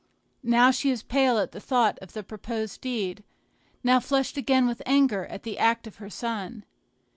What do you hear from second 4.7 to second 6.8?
anger at the act of her son.